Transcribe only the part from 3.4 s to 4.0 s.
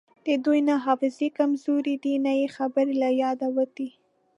وتې